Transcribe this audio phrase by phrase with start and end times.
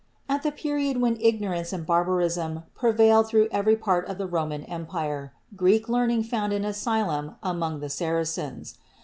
[0.27, 5.31] At the period when ignorance and barbarism prevailed through every part of the Roman Empire,
[5.55, 8.79] Greek learning found an asylum among the Saracens.